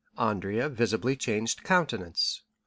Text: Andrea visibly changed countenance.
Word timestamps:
Andrea 0.17 0.67
visibly 0.67 1.15
changed 1.15 1.61
countenance. 1.63 2.41